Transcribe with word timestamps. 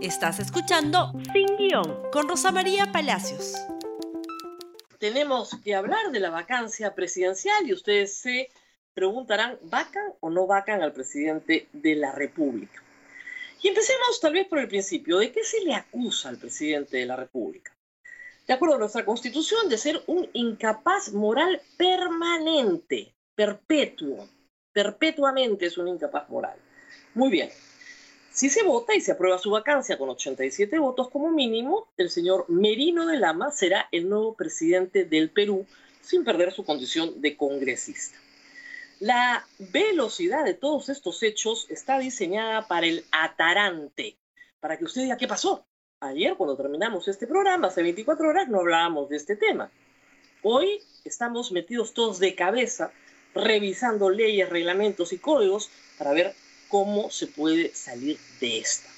Estás 0.00 0.38
escuchando 0.38 1.12
Sin 1.32 1.56
Guión 1.56 2.02
con 2.12 2.28
Rosa 2.28 2.52
María 2.52 2.92
Palacios. 2.92 3.54
Tenemos 5.00 5.56
que 5.64 5.74
hablar 5.74 6.12
de 6.12 6.20
la 6.20 6.30
vacancia 6.30 6.94
presidencial 6.94 7.66
y 7.66 7.72
ustedes 7.72 8.14
se 8.14 8.48
preguntarán, 8.94 9.58
¿vacan 9.62 10.12
o 10.20 10.30
no 10.30 10.46
vacan 10.46 10.82
al 10.82 10.92
presidente 10.92 11.66
de 11.72 11.96
la 11.96 12.12
República? 12.12 12.80
Y 13.60 13.68
empecemos 13.68 14.20
tal 14.20 14.34
vez 14.34 14.46
por 14.46 14.60
el 14.60 14.68
principio. 14.68 15.18
¿De 15.18 15.32
qué 15.32 15.42
se 15.42 15.62
le 15.62 15.74
acusa 15.74 16.28
al 16.28 16.38
presidente 16.38 16.98
de 16.98 17.06
la 17.06 17.16
República? 17.16 17.72
De 18.46 18.54
acuerdo 18.54 18.76
a 18.76 18.78
nuestra 18.78 19.04
constitución, 19.04 19.68
de 19.68 19.78
ser 19.78 20.00
un 20.06 20.30
incapaz 20.32 21.12
moral 21.12 21.60
permanente, 21.76 23.12
perpetuo. 23.34 24.28
Perpetuamente 24.72 25.66
es 25.66 25.76
un 25.76 25.88
incapaz 25.88 26.28
moral. 26.28 26.56
Muy 27.14 27.30
bien. 27.30 27.50
Si 28.38 28.48
se 28.50 28.62
vota 28.62 28.94
y 28.94 29.00
se 29.00 29.10
aprueba 29.10 29.36
su 29.36 29.50
vacancia 29.50 29.98
con 29.98 30.10
87 30.10 30.78
votos 30.78 31.10
como 31.10 31.28
mínimo, 31.28 31.88
el 31.96 32.08
señor 32.08 32.44
Merino 32.46 33.04
de 33.04 33.16
Lama 33.16 33.50
será 33.50 33.88
el 33.90 34.08
nuevo 34.08 34.36
presidente 34.36 35.04
del 35.04 35.30
Perú 35.30 35.66
sin 36.02 36.22
perder 36.22 36.52
su 36.52 36.64
condición 36.64 37.20
de 37.20 37.36
congresista. 37.36 38.16
La 39.00 39.44
velocidad 39.58 40.44
de 40.44 40.54
todos 40.54 40.88
estos 40.88 41.20
hechos 41.24 41.66
está 41.68 41.98
diseñada 41.98 42.68
para 42.68 42.86
el 42.86 43.04
atarante, 43.10 44.16
para 44.60 44.78
que 44.78 44.84
usted 44.84 45.02
diga 45.02 45.16
qué 45.16 45.26
pasó. 45.26 45.66
Ayer, 45.98 46.36
cuando 46.36 46.56
terminamos 46.56 47.08
este 47.08 47.26
programa, 47.26 47.66
hace 47.66 47.82
24 47.82 48.28
horas, 48.28 48.48
no 48.48 48.60
hablábamos 48.60 49.08
de 49.08 49.16
este 49.16 49.34
tema. 49.34 49.68
Hoy 50.44 50.80
estamos 51.04 51.50
metidos 51.50 51.92
todos 51.92 52.20
de 52.20 52.36
cabeza 52.36 52.92
revisando 53.34 54.10
leyes, 54.10 54.48
reglamentos 54.48 55.12
y 55.12 55.18
códigos 55.18 55.72
para 55.98 56.12
ver 56.12 56.36
cómo 56.68 57.10
se 57.10 57.26
puede 57.26 57.74
salir 57.74 58.18
de 58.40 58.58
esta. 58.58 58.88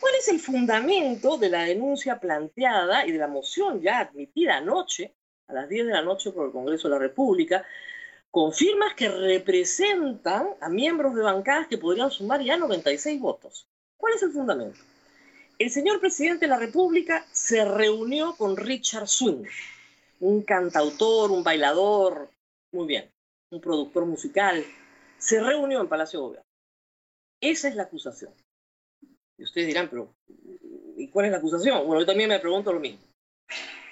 ¿Cuál 0.00 0.14
es 0.14 0.28
el 0.28 0.40
fundamento 0.40 1.36
de 1.36 1.50
la 1.50 1.64
denuncia 1.64 2.18
planteada 2.18 3.06
y 3.06 3.12
de 3.12 3.18
la 3.18 3.28
moción 3.28 3.82
ya 3.82 4.00
admitida 4.00 4.56
anoche, 4.56 5.14
a 5.46 5.52
las 5.52 5.68
10 5.68 5.86
de 5.86 5.92
la 5.92 6.02
noche 6.02 6.32
por 6.32 6.46
el 6.46 6.52
Congreso 6.52 6.88
de 6.88 6.94
la 6.94 7.00
República, 7.00 7.66
con 8.30 8.52
firmas 8.52 8.94
que 8.94 9.08
representan 9.08 10.48
a 10.60 10.68
miembros 10.68 11.14
de 11.14 11.22
bancadas 11.22 11.66
que 11.66 11.76
podrían 11.76 12.10
sumar 12.10 12.40
ya 12.40 12.56
96 12.56 13.20
votos? 13.20 13.66
¿Cuál 13.96 14.14
es 14.14 14.22
el 14.22 14.32
fundamento? 14.32 14.78
El 15.58 15.70
señor 15.70 16.00
presidente 16.00 16.46
de 16.46 16.50
la 16.50 16.58
República 16.58 17.26
se 17.30 17.62
reunió 17.66 18.34
con 18.36 18.56
Richard 18.56 19.06
Swing, 19.06 19.44
un 20.20 20.42
cantautor, 20.42 21.30
un 21.30 21.44
bailador, 21.44 22.30
muy 22.72 22.86
bien, 22.86 23.12
un 23.50 23.60
productor 23.60 24.06
musical, 24.06 24.64
se 25.18 25.38
reunió 25.40 25.82
en 25.82 25.88
Palacio 25.88 26.22
Gobierno. 26.22 26.49
Esa 27.40 27.68
es 27.68 27.74
la 27.74 27.84
acusación. 27.84 28.34
Y 29.38 29.44
ustedes 29.44 29.66
dirán, 29.66 29.88
pero 29.88 30.14
¿y 30.96 31.08
cuál 31.08 31.26
es 31.26 31.32
la 31.32 31.38
acusación? 31.38 31.86
Bueno, 31.86 32.00
yo 32.00 32.06
también 32.06 32.28
me 32.28 32.38
pregunto 32.38 32.72
lo 32.72 32.80
mismo. 32.80 33.00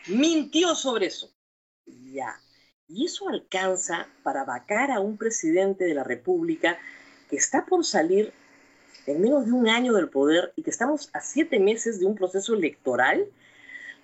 Mintió 0.08 0.74
sobre 0.74 1.06
eso. 1.06 1.32
Ya. 1.86 2.38
Y 2.86 3.06
eso 3.06 3.28
alcanza 3.28 4.08
para 4.22 4.44
vacar 4.44 4.90
a 4.90 5.00
un 5.00 5.16
presidente 5.16 5.84
de 5.84 5.94
la 5.94 6.04
República 6.04 6.78
que 7.30 7.36
está 7.36 7.64
por 7.64 7.84
salir 7.84 8.32
en 9.06 9.22
menos 9.22 9.46
de 9.46 9.52
un 9.52 9.68
año 9.68 9.94
del 9.94 10.10
poder 10.10 10.52
y 10.54 10.62
que 10.62 10.70
estamos 10.70 11.08
a 11.14 11.20
siete 11.20 11.58
meses 11.58 11.98
de 11.98 12.06
un 12.06 12.14
proceso 12.14 12.54
electoral, 12.54 13.26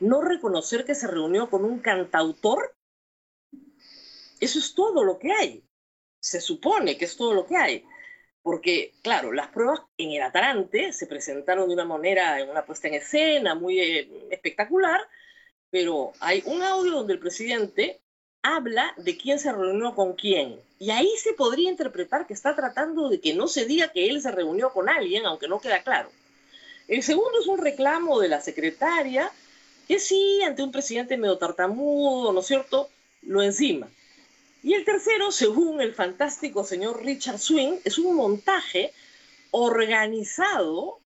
no 0.00 0.22
reconocer 0.22 0.86
que 0.86 0.94
se 0.94 1.06
reunió 1.06 1.50
con 1.50 1.64
un 1.64 1.80
cantautor. 1.80 2.74
Eso 4.40 4.58
es 4.58 4.74
todo 4.74 5.04
lo 5.04 5.18
que 5.18 5.30
hay. 5.32 5.64
Se 6.20 6.40
supone 6.40 6.96
que 6.96 7.04
es 7.04 7.16
todo 7.18 7.34
lo 7.34 7.46
que 7.46 7.56
hay 7.56 7.84
porque, 8.44 8.92
claro, 9.00 9.32
las 9.32 9.48
pruebas 9.48 9.80
en 9.96 10.12
el 10.12 10.20
Atarante 10.20 10.92
se 10.92 11.06
presentaron 11.06 11.66
de 11.66 11.74
una 11.74 11.86
manera, 11.86 12.38
en 12.38 12.50
una 12.50 12.66
puesta 12.66 12.88
en 12.88 12.94
escena 12.94 13.54
muy 13.54 13.80
eh, 13.80 14.28
espectacular, 14.30 15.00
pero 15.70 16.12
hay 16.20 16.42
un 16.44 16.62
audio 16.62 16.92
donde 16.92 17.14
el 17.14 17.18
presidente 17.20 18.02
habla 18.42 18.92
de 18.98 19.16
quién 19.16 19.38
se 19.38 19.50
reunió 19.50 19.94
con 19.94 20.12
quién. 20.12 20.60
Y 20.78 20.90
ahí 20.90 21.10
se 21.16 21.32
podría 21.32 21.70
interpretar 21.70 22.26
que 22.26 22.34
está 22.34 22.54
tratando 22.54 23.08
de 23.08 23.18
que 23.18 23.32
no 23.32 23.48
se 23.48 23.64
diga 23.64 23.88
que 23.88 24.08
él 24.08 24.20
se 24.20 24.30
reunió 24.30 24.74
con 24.74 24.90
alguien, 24.90 25.24
aunque 25.24 25.48
no 25.48 25.58
queda 25.58 25.82
claro. 25.82 26.10
El 26.86 27.02
segundo 27.02 27.40
es 27.40 27.46
un 27.46 27.56
reclamo 27.56 28.20
de 28.20 28.28
la 28.28 28.42
secretaria, 28.42 29.32
que 29.88 29.98
sí, 29.98 30.42
ante 30.42 30.62
un 30.62 30.70
presidente 30.70 31.16
medio 31.16 31.38
tartamudo, 31.38 32.30
¿no 32.30 32.40
es 32.40 32.46
cierto?, 32.46 32.90
lo 33.22 33.42
encima. 33.42 33.88
Y 34.64 34.72
el 34.72 34.86
tercero, 34.86 35.30
según 35.30 35.82
el 35.82 35.92
fantástico 35.92 36.64
señor 36.64 37.04
Richard 37.04 37.38
Swing, 37.38 37.80
es 37.84 37.98
un 37.98 38.16
montaje 38.16 38.94
organizado 39.50 41.02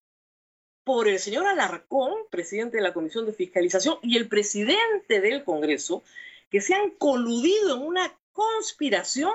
por 0.83 1.07
el 1.07 1.19
señor 1.19 1.47
Alarcón, 1.47 2.11
presidente 2.29 2.75
de 2.75 2.83
la 2.83 2.93
Comisión 2.93 3.25
de 3.25 3.31
Fiscalización, 3.31 3.97
y 4.01 4.17
el 4.17 4.27
presidente 4.27 5.21
del 5.21 5.45
Congreso, 5.45 6.03
que 6.49 6.59
se 6.59 6.75
han 6.75 6.91
coludido 6.97 7.77
en 7.77 7.83
una 7.83 8.19
conspiración 8.33 9.31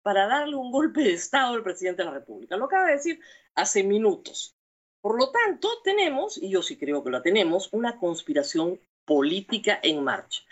para 0.00 0.26
darle 0.26 0.56
un 0.56 0.72
golpe 0.72 1.02
de 1.02 1.12
Estado 1.12 1.52
al 1.52 1.62
presidente 1.62 2.00
de 2.00 2.06
la 2.06 2.14
República. 2.14 2.56
Lo 2.56 2.64
acaba 2.64 2.86
de 2.86 2.94
decir 2.94 3.20
hace 3.54 3.82
minutos. 3.82 4.56
Por 5.02 5.18
lo 5.18 5.30
tanto, 5.30 5.68
tenemos, 5.84 6.38
y 6.38 6.48
yo 6.48 6.62
sí 6.62 6.78
creo 6.78 7.04
que 7.04 7.10
la 7.10 7.20
tenemos, 7.20 7.68
una 7.72 7.98
conspiración 7.98 8.80
política 9.04 9.78
en 9.82 10.02
marcha 10.02 10.42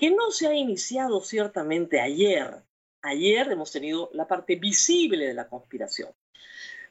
que 0.00 0.10
no 0.10 0.30
se 0.30 0.46
ha 0.46 0.54
iniciado 0.54 1.20
ciertamente 1.20 2.00
ayer. 2.00 2.62
Ayer 3.02 3.52
hemos 3.52 3.70
tenido 3.70 4.08
la 4.14 4.26
parte 4.26 4.56
visible 4.56 5.26
de 5.26 5.34
la 5.34 5.46
conspiración. 5.46 6.08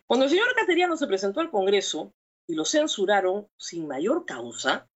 Cuando 0.05 0.25
el 0.25 0.29
señor 0.29 0.53
Cateriano 0.55 0.95
se 0.95 1.07
presentó 1.07 1.39
al 1.39 1.49
Congreso 1.49 2.13
y 2.45 2.53
lo 2.53 2.65
censuraron 2.65 3.47
sin 3.57 3.87
mayor 3.87 4.27
causa, 4.27 4.87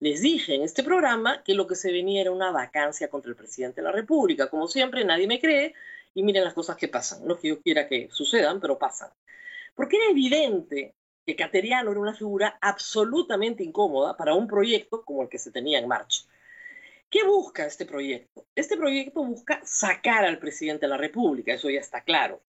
les 0.00 0.20
dije 0.20 0.56
en 0.56 0.62
este 0.62 0.82
programa 0.82 1.44
que 1.44 1.54
lo 1.54 1.68
que 1.68 1.76
se 1.76 1.92
venía 1.92 2.22
era 2.22 2.32
una 2.32 2.50
vacancia 2.50 3.08
contra 3.08 3.30
el 3.30 3.36
presidente 3.36 3.80
de 3.80 3.84
la 3.84 3.92
República. 3.92 4.50
Como 4.50 4.66
siempre, 4.66 5.04
nadie 5.04 5.28
me 5.28 5.40
cree 5.40 5.72
y 6.12 6.24
miren 6.24 6.42
las 6.42 6.54
cosas 6.54 6.76
que 6.76 6.88
pasan. 6.88 7.24
No 7.24 7.38
que 7.38 7.50
yo 7.50 7.62
quiera 7.62 7.86
que 7.86 8.08
sucedan, 8.10 8.60
pero 8.60 8.80
pasan. 8.80 9.10
Porque 9.76 9.96
era 9.96 10.06
evidente 10.10 10.96
que 11.24 11.36
Cateriano 11.36 11.92
era 11.92 12.00
una 12.00 12.14
figura 12.14 12.58
absolutamente 12.60 13.62
incómoda 13.62 14.16
para 14.16 14.34
un 14.34 14.48
proyecto 14.48 15.04
como 15.04 15.22
el 15.22 15.28
que 15.28 15.38
se 15.38 15.52
tenía 15.52 15.78
en 15.78 15.86
marcha. 15.86 16.22
¿Qué 17.10 17.24
busca 17.24 17.66
este 17.66 17.86
proyecto? 17.86 18.46
Este 18.54 18.76
proyecto 18.76 19.24
busca 19.24 19.60
sacar 19.64 20.24
al 20.24 20.38
presidente 20.38 20.86
de 20.86 20.90
la 20.90 20.96
República, 20.96 21.52
eso 21.52 21.68
ya 21.68 21.80
está 21.80 22.04
claro, 22.04 22.40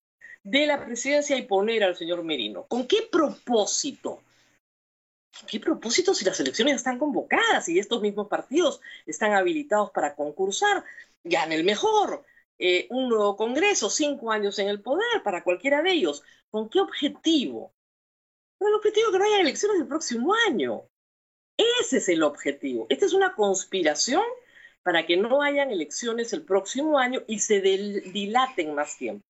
de 0.44 0.68
la 0.68 0.86
presidencia 0.86 1.36
y 1.36 1.48
poner 1.48 1.84
al 1.84 1.96
señor 1.96 2.24
Merino. 2.24 2.68
¿Con 2.68 2.88
qué 2.88 3.10
propósito? 3.12 4.22
¿Con 5.40 5.50
qué 5.50 5.60
propósito 5.60 6.14
si 6.14 6.26
las 6.26 6.40
elecciones 6.40 6.76
están 6.76 7.00
convocadas 7.00 7.68
y 7.70 7.80
estos 7.80 8.04
mismos 8.04 8.28
partidos 8.28 8.82
están 9.08 9.34
habilitados 9.34 9.90
para 9.90 10.16
concursar? 10.16 10.84
Gane 11.24 11.56
el 11.56 11.64
mejor. 11.64 12.24
Eh, 12.60 12.86
un 12.92 13.10
nuevo 13.10 13.36
Congreso, 13.36 13.90
cinco 13.90 14.32
años 14.32 14.60
en 14.60 14.68
el 14.68 14.82
poder 14.82 15.24
para 15.24 15.44
cualquiera 15.44 15.82
de 15.82 15.94
ellos. 15.94 16.22
¿Con 16.52 16.70
qué 16.70 16.80
objetivo? 16.80 17.74
Con 18.60 18.68
el 18.68 18.76
objetivo 18.76 19.08
de 19.08 19.14
que 19.14 19.18
no 19.18 19.26
haya 19.26 19.42
elecciones 19.42 19.82
el 19.82 19.88
próximo 19.88 20.36
año. 20.48 20.84
Ese 21.58 21.98
es 21.98 22.10
el 22.10 22.22
objetivo. 22.22 22.86
Esta 22.90 23.08
es 23.08 23.14
una 23.14 23.34
conspiración 23.34 24.24
para 24.84 25.06
que 25.06 25.18
no 25.18 25.42
hayan 25.42 25.72
elecciones 25.72 26.34
el 26.34 26.44
próximo 26.44 26.98
año 26.98 27.22
y 27.28 27.40
se 27.40 27.62
dilaten 27.62 28.74
más 28.74 28.98
tiempo. 28.98 29.26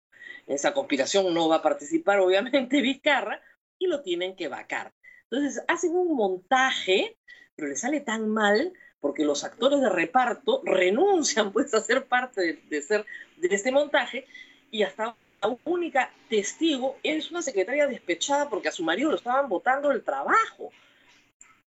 En 0.47 0.55
esa 0.55 0.73
conspiración 0.73 1.33
no 1.33 1.49
va 1.49 1.57
a 1.57 1.61
participar, 1.61 2.19
obviamente, 2.21 2.81
Vizcarra 2.81 3.41
y 3.77 3.87
lo 3.87 4.01
tienen 4.01 4.35
que 4.35 4.47
vacar. 4.47 4.93
Entonces, 5.29 5.63
hacen 5.67 5.95
un 5.95 6.15
montaje, 6.15 7.17
pero 7.55 7.69
le 7.69 7.75
sale 7.75 8.01
tan 8.01 8.29
mal 8.29 8.73
porque 8.99 9.25
los 9.25 9.43
actores 9.43 9.81
de 9.81 9.89
reparto 9.89 10.61
renuncian 10.63 11.51
pues 11.53 11.73
a 11.73 11.81
ser 11.81 12.05
parte 12.05 12.61
de, 12.69 12.81
ser 12.81 13.05
de 13.37 13.47
este 13.53 13.71
montaje 13.71 14.27
y 14.69 14.83
hasta 14.83 15.15
la 15.41 15.57
única 15.65 16.11
testigo 16.29 16.97
es 17.01 17.31
una 17.31 17.41
secretaria 17.41 17.87
despechada 17.87 18.49
porque 18.49 18.69
a 18.69 18.71
su 18.71 18.83
marido 18.83 19.09
lo 19.09 19.17
estaban 19.17 19.49
votando 19.49 19.89
del 19.89 20.03
trabajo. 20.03 20.69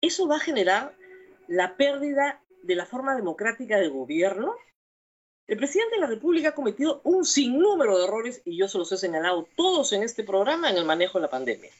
Eso 0.00 0.28
va 0.28 0.37
a 0.37 0.40
generar 0.40 0.94
la 1.48 1.76
pérdida 1.76 2.40
de 2.64 2.75
la 2.75 2.87
forma 2.87 3.14
democrática 3.14 3.78
de 3.78 3.88
gobierno, 3.88 4.55
el 5.46 5.58
presidente 5.58 5.96
de 5.96 6.00
la 6.00 6.06
República 6.06 6.49
ha 6.49 6.55
cometido 6.55 7.02
un 7.05 7.26
sinnúmero 7.26 7.99
de 7.99 8.05
errores 8.05 8.40
y 8.46 8.56
yo 8.56 8.69
se 8.69 8.78
los 8.78 8.90
he 8.93 8.96
señalado 8.96 9.46
todos 9.56 9.93
en 9.93 10.02
este 10.02 10.25
programa 10.25 10.70
en 10.70 10.78
el 10.78 10.87
manejo 10.87 11.19
de 11.19 11.22
la 11.22 11.31
pandemia. 11.31 11.70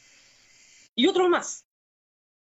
Y 0.94 1.06
otro 1.06 1.28
más. 1.31 1.64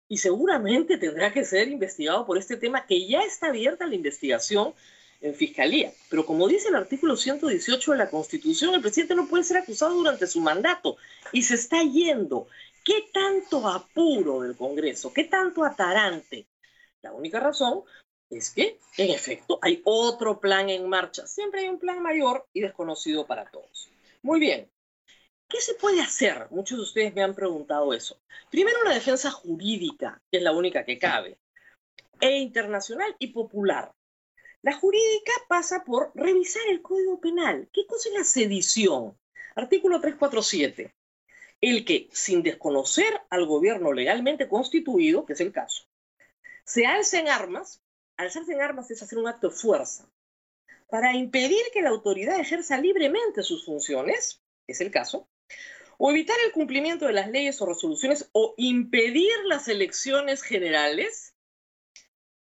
Y 0.08 0.18
seguramente 0.18 0.98
tendrá 0.98 1.34
que 1.34 1.44
ser 1.44 1.68
investigado 1.70 2.26
por 2.26 2.38
este 2.38 2.58
tema 2.58 2.86
que 2.86 3.08
ya 3.08 3.22
está 3.22 3.48
abierta 3.48 3.88
la 3.88 3.96
investigación 3.96 4.74
en 5.22 5.34
fiscalía. 5.34 5.92
Pero 6.10 6.26
como 6.26 6.48
dice 6.48 6.70
el 6.70 6.76
artículo 6.76 7.18
118 7.18 7.92
de 7.92 7.98
la 7.98 8.10
Constitución, 8.10 8.76
el 8.76 8.82
presidente 8.82 9.16
no 9.16 9.28
puede 9.28 9.44
ser 9.44 9.58
acusado 9.58 9.96
durante 9.96 10.28
su 10.28 10.40
mandato 10.42 10.98
y 11.32 11.42
se 11.42 11.56
está 11.56 11.84
yendo. 11.84 12.48
¿Qué 12.86 13.10
tanto 13.12 13.68
apuro 13.68 14.42
del 14.42 14.56
Congreso? 14.56 15.12
¿Qué 15.12 15.24
tanto 15.24 15.64
atarante? 15.64 16.48
La 17.02 17.14
única 17.14 17.40
razón 17.40 17.84
es 18.30 18.52
que, 18.52 18.80
en 18.98 19.10
efecto, 19.12 19.60
hay 19.62 19.82
otro 19.86 20.40
plan 20.40 20.70
en 20.70 20.88
marcha. 20.88 21.26
Siempre 21.26 21.62
hay 21.62 21.70
un 21.70 21.80
plan 21.80 22.02
mayor 22.02 22.48
y 22.54 22.62
desconocido 22.62 23.26
para 23.26 23.50
todos. 23.50 23.90
Muy 24.22 24.40
bien. 24.40 24.70
¿Qué 25.48 25.60
se 25.62 25.74
puede 25.74 26.02
hacer? 26.02 26.48
Muchos 26.52 26.78
de 26.78 26.84
ustedes 26.84 27.16
me 27.16 27.24
han 27.24 27.34
preguntado 27.34 27.92
eso. 27.92 28.22
Primero, 28.52 28.78
una 28.82 28.94
defensa 28.94 29.32
jurídica, 29.32 30.22
que 30.32 30.38
es 30.38 30.44
la 30.44 30.52
única 30.52 30.86
que 30.86 31.00
cabe, 31.00 31.40
e 32.20 32.38
internacional 32.38 33.16
y 33.18 33.28
popular. 33.28 33.92
La 34.62 34.74
jurídica 34.74 35.32
pasa 35.48 35.84
por 35.84 36.12
revisar 36.14 36.62
el 36.70 36.82
Código 36.82 37.20
Penal. 37.20 37.68
¿Qué 37.74 37.88
cosa 37.88 38.10
es 38.10 38.16
la 38.16 38.24
sedición? 38.24 39.18
Artículo 39.56 40.00
347. 40.00 40.94
El 41.62 41.84
que, 41.84 42.10
sin 42.12 42.44
desconocer 42.44 43.22
al 43.30 43.46
gobierno 43.48 43.92
legalmente 43.92 44.48
constituido, 44.48 45.26
que 45.26 45.34
es 45.34 45.42
el 45.42 45.52
caso, 45.52 45.86
se 46.64 46.86
alza 46.86 47.20
en 47.20 47.30
armas, 47.30 47.82
alzarse 48.20 48.52
en 48.52 48.62
armas 48.62 48.92
es 48.92 49.02
hacer 49.02 49.18
un 49.18 49.28
acto 49.28 49.50
de 49.50 49.56
fuerza, 49.56 50.12
para 50.90 51.14
impedir 51.14 51.64
que 51.72 51.82
la 51.82 51.90
autoridad 51.90 52.40
ejerza 52.40 52.78
libremente 52.78 53.44
sus 53.44 53.66
funciones, 53.66 54.44
es 54.68 54.82
el 54.82 54.92
caso, 54.92 55.30
o 55.98 56.12
evitar 56.12 56.36
el 56.46 56.52
cumplimiento 56.52 57.06
de 57.06 57.14
las 57.14 57.30
leyes 57.30 57.62
o 57.62 57.66
resoluciones 57.66 58.30
o 58.34 58.56
impedir 58.58 59.32
las 59.46 59.68
elecciones 59.68 60.44
generales 60.44 61.34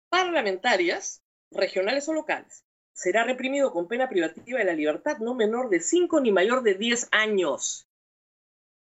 parlamentarias, 0.09 1.23
regionales 1.51 2.09
o 2.09 2.15
locales. 2.15 2.65
Será 2.93 3.25
reprimido 3.25 3.71
con 3.71 3.87
pena 3.87 4.09
privativa 4.09 4.59
de 4.59 4.65
la 4.65 4.73
libertad 4.73 5.19
no 5.19 5.35
menor 5.35 5.69
de 5.69 5.81
5 5.81 6.21
ni 6.21 6.33
mayor 6.33 6.63
de 6.63 6.75
10 6.75 7.09
años. 7.13 7.87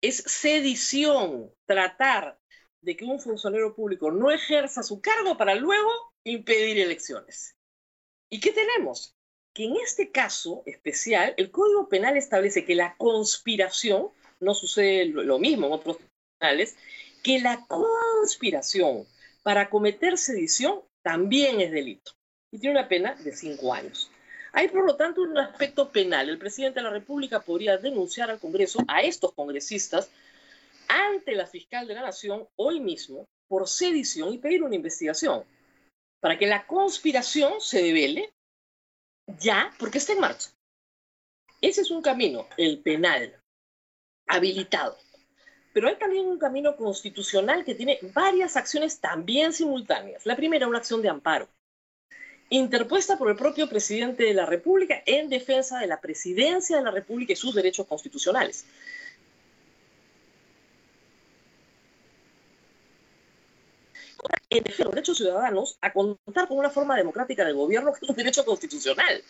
Es 0.01 0.17
sedición 0.17 1.53
tratar 1.65 2.39
de 2.81 2.95
que 2.95 3.05
un 3.05 3.19
funcionario 3.19 3.75
público 3.75 4.11
no 4.11 4.31
ejerza 4.31 4.81
su 4.83 5.01
cargo 5.01 5.37
para 5.37 5.53
luego 5.55 6.10
impedir 6.23 6.79
elecciones. 6.79 7.55
¿Y 8.29 8.39
qué 8.39 8.51
tenemos? 8.51 9.15
Que 9.53 9.65
en 9.65 9.75
este 9.77 10.11
caso 10.11 10.63
especial, 10.65 11.33
el 11.37 11.51
Código 11.51 11.89
Penal 11.89 12.15
establece 12.17 12.65
que 12.65 12.75
la 12.75 12.95
conspiración 12.97 14.09
no 14.39 14.53
sucede 14.53 15.05
lo 15.05 15.39
mismo 15.39 15.67
en 15.67 15.73
otros 15.73 15.97
tribunales, 16.39 16.75
que 17.23 17.39
la 17.39 17.65
conspiración 17.67 19.05
para 19.43 19.69
cometer 19.69 20.17
sedición 20.17 20.81
también 21.01 21.61
es 21.61 21.71
delito 21.71 22.13
y 22.51 22.59
tiene 22.59 22.79
una 22.79 22.87
pena 22.87 23.15
de 23.15 23.35
cinco 23.35 23.73
años. 23.73 24.11
Hay, 24.53 24.67
por 24.67 24.85
lo 24.85 24.95
tanto, 24.95 25.21
un 25.21 25.37
aspecto 25.37 25.91
penal. 25.91 26.29
El 26.29 26.37
presidente 26.37 26.79
de 26.79 26.83
la 26.83 26.89
República 26.89 27.39
podría 27.39 27.77
denunciar 27.77 28.29
al 28.29 28.39
Congreso, 28.39 28.79
a 28.87 29.01
estos 29.01 29.33
congresistas, 29.33 30.09
ante 30.87 31.35
la 31.35 31.47
fiscal 31.47 31.87
de 31.87 31.95
la 31.95 32.01
Nación 32.01 32.47
hoy 32.57 32.81
mismo 32.81 33.25
por 33.47 33.67
sedición 33.67 34.33
y 34.33 34.39
pedir 34.39 34.63
una 34.63 34.75
investigación 34.75 35.45
para 36.21 36.37
que 36.37 36.47
la 36.47 36.65
conspiración 36.65 37.59
se 37.59 37.81
devele 37.81 38.31
ya 39.39 39.73
porque 39.77 39.97
está 39.97 40.13
en 40.13 40.21
marcha. 40.21 40.49
Ese 41.59 41.81
es 41.81 41.91
un 41.91 42.01
camino, 42.01 42.47
el 42.57 42.79
penal 42.79 43.39
habilitado. 44.27 44.97
Pero 45.73 45.87
hay 45.87 45.95
también 45.95 46.27
un 46.27 46.39
camino 46.39 46.75
constitucional 46.75 47.65
que 47.65 47.75
tiene 47.75 47.99
varias 48.13 48.55
acciones 48.55 48.99
también 48.99 49.53
simultáneas. 49.53 50.25
La 50.25 50.35
primera, 50.35 50.67
una 50.67 50.79
acción 50.79 51.01
de 51.01 51.09
amparo, 51.09 51.49
interpuesta 52.49 53.17
por 53.17 53.29
el 53.29 53.37
propio 53.37 53.69
presidente 53.69 54.23
de 54.23 54.33
la 54.33 54.45
República 54.45 55.01
en 55.05 55.29
defensa 55.29 55.79
de 55.79 55.87
la 55.87 56.01
presidencia 56.01 56.77
de 56.77 56.83
la 56.83 56.91
República 56.91 57.33
y 57.33 57.37
sus 57.37 57.55
derechos 57.55 57.87
constitucionales. 57.87 58.65
En 64.51 64.63
defensa 64.63 64.79
de 64.79 64.83
los 64.83 64.95
derechos 64.95 65.17
ciudadanos 65.17 65.77
a 65.79 65.93
contar 65.93 66.49
con 66.49 66.57
una 66.57 66.69
forma 66.69 66.97
democrática 66.97 67.45
del 67.45 67.55
gobierno 67.55 67.93
que 67.93 67.99
es 68.03 68.09
un 68.09 68.15
derecho 68.17 68.43
constitucional. 68.43 69.23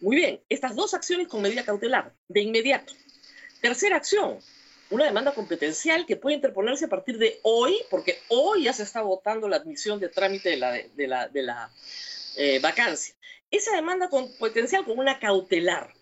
Muy 0.00 0.16
bien, 0.16 0.40
estas 0.50 0.76
dos 0.76 0.92
acciones 0.92 1.28
con 1.28 1.40
medida 1.40 1.64
cautelar, 1.64 2.14
de 2.28 2.42
inmediato. 2.42 2.92
Tercera 3.62 3.96
acción, 3.96 4.38
una 4.90 5.06
demanda 5.06 5.32
competencial 5.32 6.04
que 6.04 6.16
puede 6.16 6.36
interponerse 6.36 6.84
a 6.84 6.88
partir 6.88 7.16
de 7.16 7.40
hoy, 7.42 7.78
porque 7.90 8.18
hoy 8.28 8.64
ya 8.64 8.74
se 8.74 8.82
está 8.82 9.00
votando 9.00 9.48
la 9.48 9.56
admisión 9.56 9.98
de 9.98 10.10
trámite 10.10 10.50
de 10.50 10.56
la, 10.58 10.72
de 10.72 11.06
la, 11.08 11.28
de 11.28 11.42
la 11.42 11.70
eh, 12.36 12.58
vacancia. 12.60 13.14
Esa 13.50 13.74
demanda 13.74 14.10
competencial 14.10 14.84
con 14.84 14.98
una 14.98 15.18
cautelar. 15.18 15.94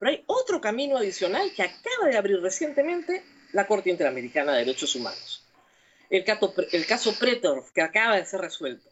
Pero 0.00 0.10
hay 0.10 0.24
otro 0.26 0.60
camino 0.60 0.96
adicional 0.96 1.52
que 1.54 1.62
acaba 1.62 2.08
de 2.08 2.16
abrir 2.16 2.40
recientemente 2.40 3.22
la 3.52 3.68
Corte 3.68 3.90
Interamericana 3.90 4.52
de 4.52 4.58
Derechos 4.58 4.96
Humanos. 4.96 5.43
El 6.14 6.22
caso, 6.24 6.54
el 6.70 7.16
Petrov, 7.18 7.72
que 7.72 7.82
acaba 7.82 8.14
de 8.14 8.24
ser 8.24 8.40
resuelto. 8.40 8.88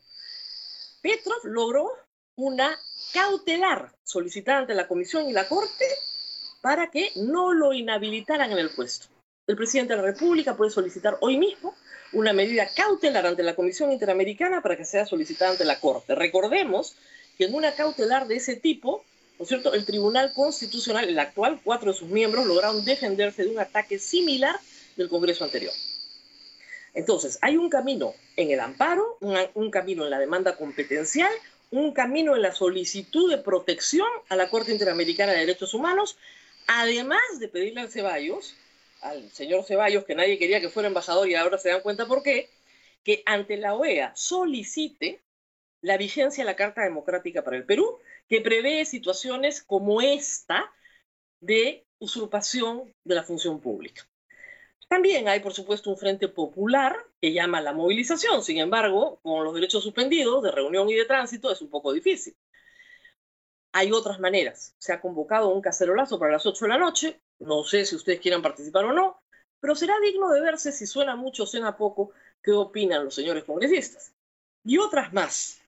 Petrov 1.03 1.45
logró 1.45 1.89
una 2.35 2.77
cautelar 3.13 3.95
solicitada 4.03 4.59
ante 4.59 4.75
la 4.75 4.89
Comisión 4.89 5.31
y 5.31 5.33
la 5.33 5.47
Corte 5.47 5.85
para 6.63 6.91
que 6.91 7.13
no 7.15 7.53
lo 7.53 7.75
inhabilitaran 7.75 8.51
en 8.51 8.59
el 8.59 8.71
puesto. 8.71 9.07
El 9.47 9.55
presidente 9.55 9.93
de 9.93 10.01
la 10.03 10.09
República 10.09 10.57
puede 10.57 10.73
solicitar 10.73 11.17
hoy 11.21 11.39
mismo 11.39 11.77
una 12.13 12.33
medida 12.33 12.69
cautelar 12.75 13.25
ante 13.25 13.45
la 13.45 13.55
Comisión 13.55 13.93
Interamericana 13.93 14.61
para 14.61 14.77
que 14.77 14.85
sea 14.85 15.07
solicitada 15.07 15.53
ante 15.53 15.65
la 15.65 15.79
Corte. 15.79 16.17
Recordemos 16.17 16.97
que 17.39 17.45
en 17.45 17.55
una 17.55 17.73
cautelar 17.77 18.27
de 18.27 18.35
ese 18.35 18.57
tipo, 18.57 19.05
¿no 19.39 19.45
cierto?, 19.45 19.75
el 19.75 19.87
Tribunal 19.87 20.33
Constitucional, 20.35 21.09
el 21.09 21.21
actual, 21.21 21.61
cuatro 21.63 21.93
de 21.93 21.99
sus 21.99 22.09
miembros 22.09 22.47
lograron 22.47 22.85
defenderse 22.85 23.45
de 23.45 23.51
un 23.51 23.61
ataque 23.61 24.01
similar 24.01 24.59
del 24.97 25.09
Congreso 25.09 25.45
anterior. 25.45 25.73
Entonces, 26.95 27.39
hay 27.41 27.57
un 27.57 27.71
camino 27.71 28.15
en 28.37 28.51
el 28.51 28.61
amparo, 28.61 29.19
un 29.21 29.71
camino 29.71 30.05
en 30.05 30.11
la 30.11 30.19
demanda 30.19 30.57
competencial, 30.57 31.33
un 31.71 31.93
camino 31.93 32.37
en 32.37 32.43
la 32.43 32.53
solicitud 32.53 33.31
de 33.31 33.39
protección 33.39 34.09
a 34.29 34.37
la 34.37 34.51
Corte 34.51 34.73
Interamericana 34.73 35.33
de 35.33 35.39
Derechos 35.39 35.73
Humanos 35.73 36.19
además 36.67 37.21
de 37.39 37.49
pedirle 37.49 37.81
al 37.81 37.91
Ceballos, 37.91 38.55
al 39.01 39.31
señor 39.31 39.65
Ceballos, 39.65 40.05
que 40.05 40.15
nadie 40.15 40.39
quería 40.39 40.61
que 40.61 40.69
fuera 40.69 40.89
embajador 40.89 41.29
y 41.29 41.35
ahora 41.35 41.59
se 41.59 41.71
dan 41.71 41.83
cuenta 41.83 42.07
por 42.07 42.23
qué, 42.23 42.49
que 43.05 43.23
ante 43.27 43.57
la 43.57 43.75
OEA 43.75 44.13
solicite 44.15 45.21
la 45.81 45.97
vigencia 45.97 46.45
de 46.45 46.51
la 46.51 46.57
Carta 46.57 46.83
Democrática 46.83 47.43
para 47.43 47.57
el 47.57 47.65
Perú, 47.65 47.99
que 48.29 48.41
prevé 48.41 48.85
situaciones 48.85 49.63
como 49.63 50.01
esta 50.01 50.73
de 51.41 51.85
usurpación 51.99 52.93
de 53.05 53.15
la 53.17 53.25
función 53.25 53.61
pública. 53.61 54.07
También 54.93 55.27
hay, 55.27 55.41
por 55.41 55.55
supuesto, 55.55 55.89
un 55.89 55.97
frente 55.97 56.29
popular 56.29 56.95
que 57.19 57.33
llama 57.33 57.57
a 57.57 57.63
la 57.63 57.73
movilización. 57.73 58.43
Sin 58.45 58.59
embargo, 58.59 59.21
con 59.23 59.43
los 59.43 59.55
derechos 59.55 59.83
suspendidos 59.83 60.43
de 60.43 60.51
reunión 60.51 60.87
y 60.91 60.95
de 60.95 61.07
tránsito 61.07 61.51
es 61.51 61.63
un 61.63 61.71
poco 61.71 61.95
difícil. 61.95 62.37
Hay 63.73 63.91
otras 63.91 64.21
maneras. 64.21 64.75
Se 64.77 64.93
ha 64.93 65.01
convocado 65.01 65.49
un 65.49 65.63
cacerolazo 65.63 66.19
para 66.19 66.33
las 66.33 66.45
8 66.45 66.67
de 66.67 66.69
la 66.69 66.77
noche. 66.77 67.23
No 67.39 67.65
sé 67.65 67.87
si 67.87 67.97
ustedes 67.97 68.21
quieran 68.21 68.43
participar 68.43 68.85
o 68.85 68.93
no, 68.93 69.23
pero 69.61 69.75
será 69.75 69.99
digno 69.99 70.29
de 70.29 70.43
verse 70.43 70.73
si 70.73 70.87
suena 70.87 71.17
mucho 71.17 71.45
o 71.45 71.47
suena 71.47 71.75
poco 71.75 72.11
qué 72.43 72.53
opinan 72.53 73.03
los 73.03 73.15
señores 73.15 73.45
congresistas. 73.45 74.13
Y 74.63 74.77
otras 74.77 75.11
más. 75.15 75.59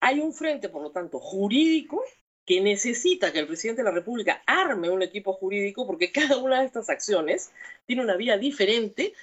Hay 0.00 0.20
un 0.20 0.34
frente, 0.34 0.68
por 0.68 0.82
lo 0.82 0.90
tanto, 0.90 1.18
jurídico 1.18 2.04
que 2.50 2.60
necesita 2.60 3.32
que 3.32 3.38
el 3.38 3.46
presidente 3.46 3.82
de 3.82 3.88
la 3.88 3.94
República 3.94 4.42
arme 4.44 4.90
un 4.90 5.02
equipo 5.02 5.34
jurídico 5.34 5.86
porque 5.86 6.10
cada 6.10 6.36
una 6.38 6.58
de 6.58 6.66
estas 6.66 6.90
acciones 6.90 7.52
tiene 7.86 8.02
una 8.02 8.16
vía 8.16 8.38
diferente 8.38 9.14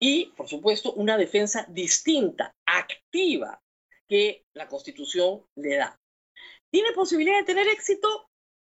y, 0.00 0.32
por 0.36 0.48
supuesto, 0.48 0.92
una 0.94 1.16
defensa 1.16 1.66
distinta, 1.68 2.52
activa, 2.66 3.62
que 4.08 4.44
la 4.54 4.66
Constitución 4.66 5.46
le 5.54 5.76
da. 5.76 6.00
¿Tiene 6.68 6.90
posibilidad 6.90 7.38
de 7.38 7.44
tener 7.44 7.68
éxito? 7.68 8.28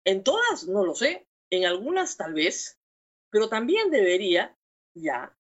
En 0.05 0.23
todas, 0.23 0.65
no 0.65 0.85
lo 0.85 0.95
sé. 0.95 1.27
En 1.49 1.65
algunas 1.65 2.15
tal 2.15 2.33
vez, 2.35 2.79
pero 3.29 3.49
también 3.49 3.91
debería 3.91 4.55
ya, 4.93 5.37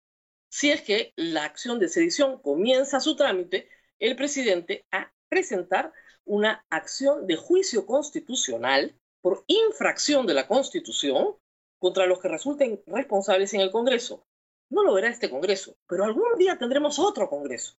si 0.49 0.69
es 0.69 0.81
que 0.81 1.13
la 1.15 1.45
acción 1.45 1.79
de 1.79 1.87
sedición 1.87 2.41
comienza 2.41 2.99
su 2.99 3.15
trámite, 3.15 3.69
el 3.99 4.17
presidente 4.17 4.85
a 4.91 5.13
presentar 5.29 5.93
una 6.29 6.63
acción 6.69 7.25
de 7.25 7.35
juicio 7.35 7.87
constitucional 7.87 8.95
por 9.21 9.43
infracción 9.47 10.27
de 10.27 10.35
la 10.35 10.47
Constitución 10.47 11.35
contra 11.79 12.05
los 12.05 12.19
que 12.19 12.27
resulten 12.27 12.81
responsables 12.85 13.53
en 13.55 13.61
el 13.61 13.71
Congreso. 13.71 14.23
No 14.69 14.83
lo 14.83 14.93
verá 14.93 15.09
este 15.09 15.29
Congreso, 15.29 15.75
pero 15.87 16.03
algún 16.03 16.37
día 16.37 16.57
tendremos 16.57 16.99
otro 16.99 17.27
Congreso. 17.29 17.73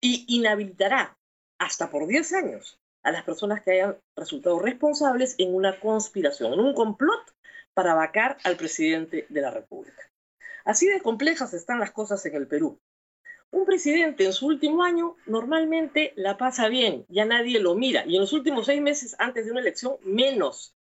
Y 0.00 0.24
inhabilitará 0.28 1.18
hasta 1.58 1.90
por 1.90 2.06
10 2.06 2.32
años 2.32 2.80
a 3.02 3.12
las 3.12 3.24
personas 3.24 3.62
que 3.62 3.72
hayan 3.72 3.98
resultado 4.16 4.58
responsables 4.58 5.34
en 5.38 5.54
una 5.54 5.78
conspiración, 5.78 6.54
en 6.54 6.60
un 6.60 6.74
complot 6.74 7.34
para 7.74 7.94
vacar 7.94 8.38
al 8.44 8.56
presidente 8.56 9.26
de 9.28 9.40
la 9.42 9.50
República. 9.50 10.02
Así 10.64 10.86
de 10.86 11.02
complejas 11.02 11.52
están 11.52 11.78
las 11.78 11.92
cosas 11.92 12.24
en 12.24 12.36
el 12.36 12.48
Perú. 12.48 12.80
Un 13.50 13.64
presidente 13.64 14.24
en 14.24 14.32
su 14.32 14.46
último 14.46 14.82
año 14.82 15.16
normalmente 15.26 16.12
la 16.16 16.36
pasa 16.36 16.68
bien, 16.68 17.06
ya 17.08 17.24
nadie 17.24 17.60
lo 17.60 17.74
mira, 17.74 18.04
y 18.06 18.14
en 18.14 18.20
los 18.20 18.32
últimos 18.32 18.66
seis 18.66 18.80
meses 18.82 19.16
antes 19.18 19.46
de 19.46 19.52
una 19.52 19.60
elección 19.60 19.96
menos, 20.02 20.74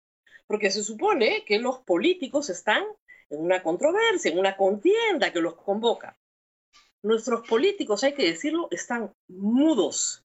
porque 0.47 0.71
se 0.71 0.83
supone 0.83 1.45
que 1.45 1.59
los 1.59 1.81
políticos 1.81 2.49
están 2.49 2.85
en 3.29 3.41
una 3.41 3.63
controversia, 3.63 4.31
en 4.31 4.39
una 4.39 4.57
contienda 4.57 5.33
que 5.33 5.41
los 5.41 5.55
convoca. 5.57 6.19
Nuestros 7.03 7.47
políticos, 7.47 8.03
hay 8.03 8.15
que 8.15 8.25
decirlo, 8.25 8.69
están 8.71 9.13
mudos, 9.29 10.25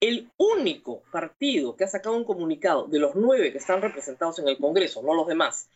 el 0.00 0.30
único 0.36 1.02
partido 1.10 1.76
que 1.76 1.84
ha 1.84 1.88
sacado 1.88 2.16
un 2.16 2.24
comunicado 2.24 2.86
de 2.86 2.98
los 2.98 3.14
nueve 3.14 3.52
que 3.52 3.58
están 3.58 3.82
representados 3.82 4.38
en 4.38 4.48
el 4.48 4.58
Congreso, 4.58 5.02
no 5.02 5.14
los 5.14 5.26
demás, 5.26 5.68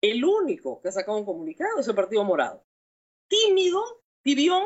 El 0.00 0.24
único 0.24 0.80
que 0.80 0.88
ha 0.88 0.92
sacado 0.92 1.16
un 1.16 1.24
comunicado 1.24 1.78
es 1.78 1.86
el 1.86 1.94
Partido 1.94 2.24
Morado. 2.24 2.64
Tímido, 3.28 4.02
tibión, 4.22 4.64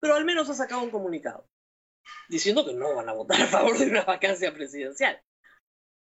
pero 0.00 0.14
al 0.14 0.24
menos 0.24 0.48
ha 0.50 0.54
sacado 0.54 0.82
un 0.82 0.90
comunicado 0.90 1.46
diciendo 2.28 2.64
que 2.64 2.72
no 2.72 2.94
van 2.94 3.08
a 3.08 3.12
votar 3.12 3.40
a 3.40 3.46
favor 3.46 3.78
de 3.78 3.86
una 3.86 4.04
vacancia 4.04 4.52
presidencial. 4.52 5.20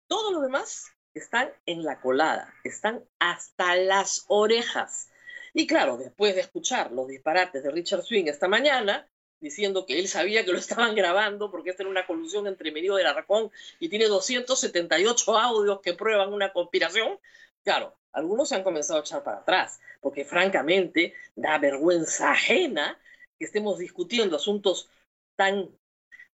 Todos 0.09 0.33
los 0.33 0.43
demás 0.43 0.87
están 1.15 1.51
en 1.65 1.85
la 1.85 2.01
colada, 2.01 2.55
están 2.65 3.05
hasta 3.19 3.77
las 3.77 4.25
orejas. 4.29 5.11
Y 5.55 5.67
claro, 5.67 5.97
después 5.97 6.35
de 6.35 6.43
escuchar 6.43 6.93
los 6.93 7.09
disparates 7.09 7.63
de 7.63 7.71
Richard 7.71 8.03
Swing 8.03 8.27
esta 8.27 8.49
mañana, 8.49 9.09
diciendo 9.41 9.87
que 9.87 9.99
él 9.99 10.09
sabía 10.09 10.45
que 10.45 10.53
lo 10.53 10.59
estaban 10.59 10.95
grabando 10.95 11.51
porque 11.51 11.71
esta 11.71 11.83
era 11.83 11.91
una 11.91 12.07
colusión 12.07 12.47
entre 12.47 12.73
Medio 12.73 12.95
del 12.97 13.07
Arracón 13.07 13.51
y 13.79 13.89
tiene 13.89 14.07
278 14.07 15.39
audios 15.39 15.81
que 15.81 15.95
prueban 15.95 16.33
una 16.33 16.53
conspiración, 16.53 17.19
claro, 17.63 17.97
algunos 18.13 18.49
se 18.49 18.55
han 18.55 18.63
comenzado 18.63 18.99
a 18.99 19.03
echar 19.03 19.23
para 19.23 19.39
atrás, 19.39 19.81
porque 20.01 20.25
francamente 20.25 21.15
da 21.35 21.59
vergüenza 21.59 22.33
ajena 22.33 22.99
que 23.39 23.45
estemos 23.45 23.79
discutiendo 23.79 24.37
asuntos 24.37 24.89
tan 25.37 25.71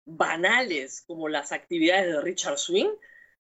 banales 0.04 1.02
como 1.06 1.28
las 1.28 1.52
actividades 1.52 2.12
de 2.12 2.20
Richard 2.20 2.58
Swing, 2.58 2.90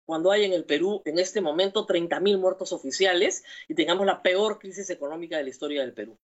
cuando 0.04 0.30
hay 0.30 0.44
en 0.44 0.52
el 0.52 0.64
Perú 0.64 1.02
en 1.04 1.18
este 1.18 1.40
momento 1.40 1.86
30.000 1.86 2.38
muertos 2.38 2.72
oficiales 2.72 3.44
y 3.68 3.74
tengamos 3.74 4.06
la 4.06 4.22
peor 4.22 4.58
crisis 4.58 4.90
económica 4.90 5.36
de 5.36 5.44
la 5.44 5.50
historia 5.50 5.82
del 5.82 5.94
Perú. 5.94 6.18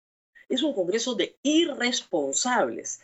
Es 0.50 0.64
un 0.64 0.74
Congreso 0.74 1.16
de 1.16 1.38
irresponsables, 1.44 3.02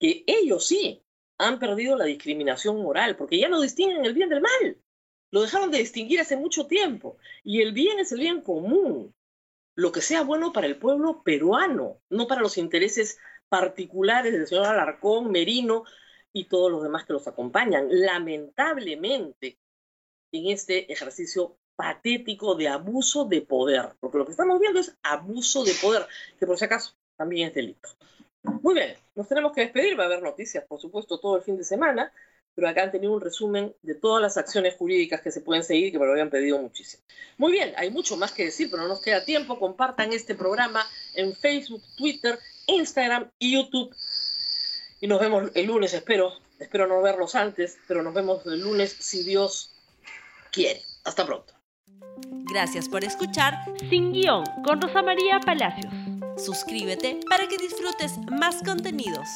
que 0.00 0.24
ellos 0.26 0.66
sí 0.66 1.02
han 1.38 1.58
perdido 1.58 1.96
la 1.96 2.06
discriminación 2.06 2.80
moral, 2.82 3.16
porque 3.16 3.38
ya 3.38 3.48
no 3.48 3.60
distinguen 3.60 4.04
el 4.04 4.14
bien 4.14 4.28
del 4.28 4.40
mal. 4.40 4.78
Lo 5.30 5.42
dejaron 5.42 5.70
de 5.70 5.78
distinguir 5.78 6.20
hace 6.20 6.36
mucho 6.36 6.66
tiempo. 6.66 7.18
Y 7.44 7.60
el 7.60 7.72
bien 7.72 7.98
es 7.98 8.12
el 8.12 8.20
bien 8.20 8.40
común. 8.40 9.14
Lo 9.74 9.92
que 9.92 10.00
sea 10.00 10.22
bueno 10.22 10.52
para 10.52 10.66
el 10.66 10.78
pueblo 10.78 11.22
peruano, 11.22 12.00
no 12.08 12.26
para 12.26 12.40
los 12.40 12.56
intereses 12.56 13.18
particulares 13.48 14.32
del 14.32 14.46
señor 14.46 14.66
Alarcón, 14.66 15.30
Merino, 15.30 15.84
y 16.32 16.44
todos 16.44 16.70
los 16.70 16.82
demás 16.82 17.04
que 17.04 17.14
los 17.14 17.26
acompañan. 17.26 17.88
Lamentablemente, 17.90 19.58
en 20.32 20.48
este 20.48 20.92
ejercicio 20.92 21.56
patético 21.76 22.54
de 22.54 22.68
abuso 22.68 23.24
de 23.24 23.42
poder, 23.42 23.94
porque 24.00 24.18
lo 24.18 24.24
que 24.24 24.32
estamos 24.32 24.60
viendo 24.60 24.80
es 24.80 24.96
abuso 25.02 25.64
de 25.64 25.72
poder, 25.80 26.06
que 26.38 26.46
por 26.46 26.58
si 26.58 26.64
acaso 26.64 26.94
también 27.16 27.48
es 27.48 27.54
delito. 27.54 27.88
Muy 28.42 28.74
bien, 28.74 28.94
nos 29.14 29.28
tenemos 29.28 29.52
que 29.52 29.62
despedir, 29.62 29.98
va 29.98 30.04
a 30.04 30.06
haber 30.06 30.22
noticias, 30.22 30.64
por 30.64 30.80
supuesto, 30.80 31.18
todo 31.18 31.36
el 31.36 31.42
fin 31.42 31.56
de 31.56 31.64
semana, 31.64 32.12
pero 32.54 32.68
acá 32.68 32.84
han 32.84 32.90
tenido 32.90 33.12
un 33.12 33.20
resumen 33.20 33.74
de 33.82 33.94
todas 33.94 34.22
las 34.22 34.36
acciones 34.38 34.74
jurídicas 34.76 35.20
que 35.20 35.30
se 35.30 35.42
pueden 35.42 35.62
seguir, 35.62 35.92
que 35.92 35.98
me 35.98 36.06
lo 36.06 36.12
habían 36.12 36.30
pedido 36.30 36.58
muchísimo. 36.58 37.02
Muy 37.36 37.52
bien, 37.52 37.74
hay 37.76 37.90
mucho 37.90 38.16
más 38.16 38.32
que 38.32 38.46
decir, 38.46 38.70
pero 38.70 38.82
no 38.82 38.88
nos 38.88 39.02
queda 39.02 39.24
tiempo. 39.24 39.58
Compartan 39.58 40.12
este 40.12 40.34
programa 40.34 40.82
en 41.14 41.34
Facebook, 41.34 41.82
Twitter, 41.96 42.38
Instagram 42.66 43.30
y 43.38 43.52
YouTube 43.52 43.94
y 45.00 45.06
nos 45.06 45.20
vemos 45.20 45.50
el 45.54 45.66
lunes, 45.66 45.94
espero. 45.94 46.32
Espero 46.58 46.86
no 46.86 47.02
verlos 47.02 47.34
antes, 47.34 47.78
pero 47.86 48.02
nos 48.02 48.14
vemos 48.14 48.46
el 48.46 48.60
lunes 48.60 48.96
si 48.98 49.22
Dios 49.24 49.74
quiere. 50.50 50.80
Hasta 51.04 51.26
pronto. 51.26 51.52
Gracias 52.50 52.88
por 52.88 53.04
escuchar 53.04 53.54
Sin 53.90 54.12
Guión 54.12 54.44
con 54.64 54.80
Rosa 54.80 55.02
María 55.02 55.38
Palacios. 55.40 55.92
Suscríbete 56.38 57.20
para 57.28 57.46
que 57.46 57.58
disfrutes 57.58 58.16
más 58.30 58.62
contenidos. 58.62 59.28